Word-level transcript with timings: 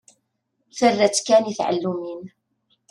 Terra-tt 0.77 1.23
kan 1.27 1.49
i 1.51 1.53
tɛellumin. 1.59 2.21